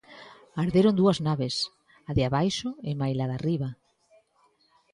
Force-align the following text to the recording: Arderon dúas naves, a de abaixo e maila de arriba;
Arderon 0.63 0.95
dúas 1.01 1.17
naves, 1.27 1.55
a 2.09 2.11
de 2.17 2.23
abaixo 2.27 2.69
e 2.89 2.91
maila 3.01 3.25
de 3.29 3.35
arriba; 3.39 3.69